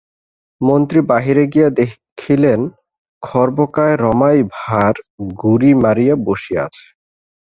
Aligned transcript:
মন্ত্রী 0.61 0.99
বাহিরে 1.09 1.43
গিয়া 1.53 1.69
দেখিলেন, 1.79 2.59
খর্বকায় 3.23 3.95
রমাই 3.97 4.39
ভাঁড় 4.57 4.97
গুড়ি 5.41 5.71
মারিয়া 5.83 6.15
বসিয়া 6.27 6.61
আছে। 6.67 6.85